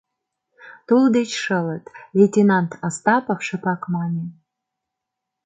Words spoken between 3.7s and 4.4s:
мане.